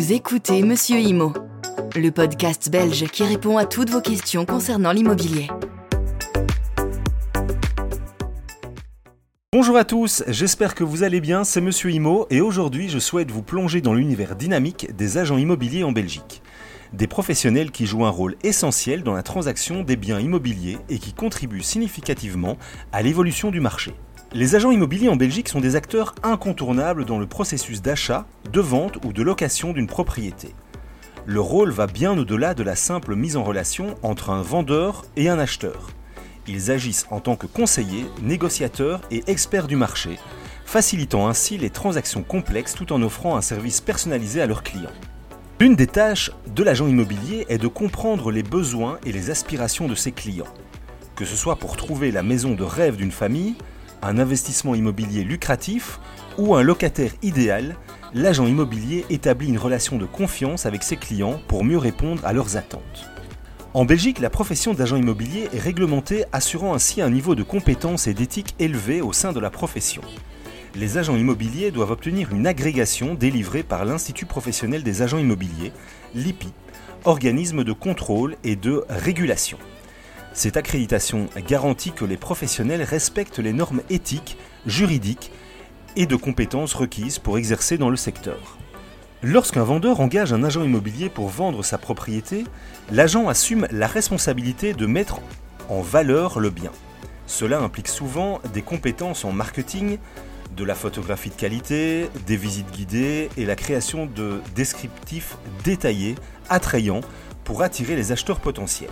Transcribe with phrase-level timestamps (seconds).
[0.00, 1.34] Vous écoutez Monsieur Imo,
[1.94, 5.48] le podcast belge qui répond à toutes vos questions concernant l'immobilier.
[9.52, 13.30] Bonjour à tous, j'espère que vous allez bien, c'est Monsieur Imo et aujourd'hui je souhaite
[13.30, 16.40] vous plonger dans l'univers dynamique des agents immobiliers en Belgique.
[16.94, 21.12] Des professionnels qui jouent un rôle essentiel dans la transaction des biens immobiliers et qui
[21.12, 22.56] contribuent significativement
[22.90, 23.92] à l'évolution du marché.
[24.32, 29.04] Les agents immobiliers en Belgique sont des acteurs incontournables dans le processus d'achat, de vente
[29.04, 30.54] ou de location d'une propriété.
[31.26, 35.28] Leur rôle va bien au-delà de la simple mise en relation entre un vendeur et
[35.28, 35.90] un acheteur.
[36.46, 40.16] Ils agissent en tant que conseillers, négociateurs et experts du marché,
[40.64, 44.92] facilitant ainsi les transactions complexes tout en offrant un service personnalisé à leurs clients.
[45.58, 49.96] L'une des tâches de l'agent immobilier est de comprendre les besoins et les aspirations de
[49.96, 50.46] ses clients.
[51.16, 53.56] Que ce soit pour trouver la maison de rêve d'une famille,
[54.02, 56.00] un investissement immobilier lucratif
[56.38, 57.76] ou un locataire idéal,
[58.14, 62.56] l'agent immobilier établit une relation de confiance avec ses clients pour mieux répondre à leurs
[62.56, 63.10] attentes.
[63.72, 68.14] En Belgique, la profession d'agent immobilier est réglementée, assurant ainsi un niveau de compétence et
[68.14, 70.02] d'éthique élevé au sein de la profession.
[70.74, 75.72] Les agents immobiliers doivent obtenir une agrégation délivrée par l'Institut professionnel des agents immobiliers,
[76.14, 76.52] l'IPI,
[77.04, 79.58] organisme de contrôle et de régulation.
[80.40, 85.32] Cette accréditation garantit que les professionnels respectent les normes éthiques, juridiques
[85.96, 88.56] et de compétences requises pour exercer dans le secteur.
[89.22, 92.44] Lorsqu'un vendeur engage un agent immobilier pour vendre sa propriété,
[92.90, 95.20] l'agent assume la responsabilité de mettre
[95.68, 96.72] en valeur le bien.
[97.26, 99.98] Cela implique souvent des compétences en marketing,
[100.56, 106.14] de la photographie de qualité, des visites guidées et la création de descriptifs détaillés,
[106.48, 107.02] attrayants,
[107.44, 108.88] pour attirer les acheteurs potentiels.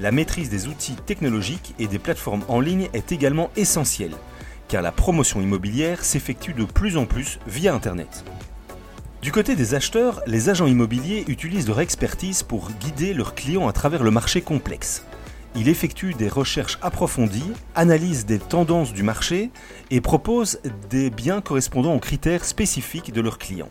[0.00, 4.16] La maîtrise des outils technologiques et des plateformes en ligne est également essentielle,
[4.66, 8.24] car la promotion immobilière s'effectue de plus en plus via Internet.
[9.22, 13.72] Du côté des acheteurs, les agents immobiliers utilisent leur expertise pour guider leurs clients à
[13.72, 15.06] travers le marché complexe.
[15.54, 19.52] Ils effectuent des recherches approfondies, analysent des tendances du marché
[19.92, 20.58] et proposent
[20.90, 23.70] des biens correspondant aux critères spécifiques de leurs clients.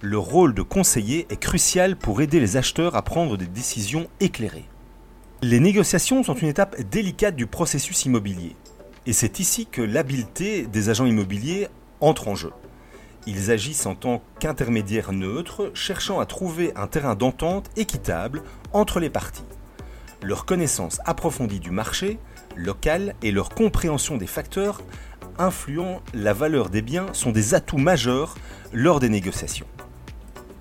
[0.00, 4.66] Le rôle de conseiller est crucial pour aider les acheteurs à prendre des décisions éclairées.
[5.42, 8.56] Les négociations sont une étape délicate du processus immobilier.
[9.06, 11.68] Et c'est ici que l'habileté des agents immobiliers
[12.00, 12.52] entre en jeu.
[13.26, 19.10] Ils agissent en tant qu'intermédiaires neutres, cherchant à trouver un terrain d'entente équitable entre les
[19.10, 19.44] parties.
[20.22, 22.18] Leur connaissance approfondie du marché
[22.56, 24.80] local et leur compréhension des facteurs
[25.38, 28.36] influant la valeur des biens sont des atouts majeurs
[28.72, 29.66] lors des négociations.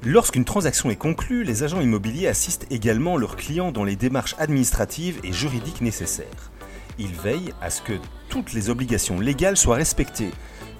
[0.06, 5.22] Lorsqu'une transaction est conclue, les agents immobiliers assistent également leurs clients dans les démarches administratives
[5.24, 6.52] et juridiques nécessaires.
[7.00, 7.94] Ils veillent à ce que
[8.28, 10.32] toutes les obligations légales soient respectées,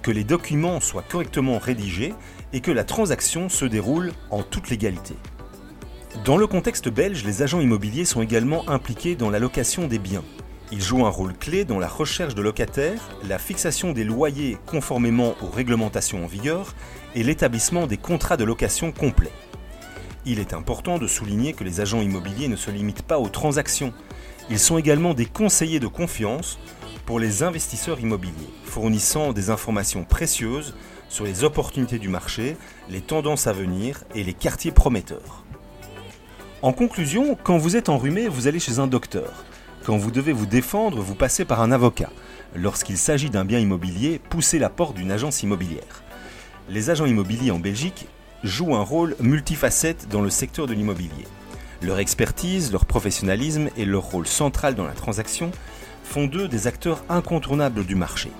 [0.02, 2.12] que les documents soient correctement rédigés
[2.52, 5.14] et que la transaction se déroule en toute légalité.
[6.26, 10.24] Dans le contexte belge, les agents immobiliers sont également impliqués dans la location des biens.
[10.72, 15.34] Ils jouent un rôle clé dans la recherche de locataires, la fixation des loyers conformément
[15.42, 16.74] aux réglementations en vigueur
[17.14, 19.32] et l'établissement des contrats de location complets.
[20.24, 23.92] Il est important de souligner que les agents immobiliers ne se limitent pas aux transactions.
[24.48, 26.58] Ils sont également des conseillers de confiance
[27.04, 28.32] pour les investisseurs immobiliers,
[28.64, 30.74] fournissant des informations précieuses
[31.10, 32.56] sur les opportunités du marché,
[32.88, 35.44] les tendances à venir et les quartiers prometteurs.
[36.62, 39.44] En conclusion, quand vous êtes enrhumé, vous allez chez un docteur.
[39.84, 42.08] Quand vous devez vous défendre, vous passez par un avocat.
[42.54, 46.02] Lorsqu'il s'agit d'un bien immobilier, poussez la porte d'une agence immobilière.
[46.70, 48.06] Les agents immobiliers en Belgique
[48.42, 51.26] jouent un rôle multifacette dans le secteur de l'immobilier.
[51.82, 55.50] Leur expertise, leur professionnalisme et leur rôle central dans la transaction
[56.02, 58.32] font d'eux des acteurs incontournables du marché.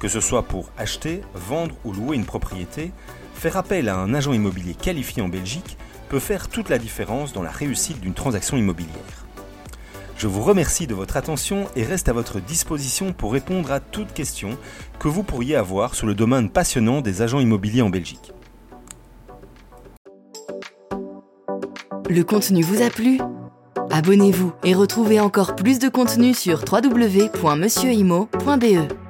[0.00, 2.90] Que ce soit pour acheter, vendre ou louer une propriété,
[3.36, 5.78] faire appel à un agent immobilier qualifié en Belgique
[6.08, 9.21] peut faire toute la différence dans la réussite d'une transaction immobilière.
[10.22, 14.12] Je vous remercie de votre attention et reste à votre disposition pour répondre à toutes
[14.12, 14.56] questions
[15.00, 18.32] que vous pourriez avoir sur le domaine passionnant des agents immobiliers en Belgique.
[22.08, 23.18] Le contenu vous a plu?
[23.90, 29.01] Abonnez-vous et retrouvez encore plus de contenu sur www.monsieurimo.be.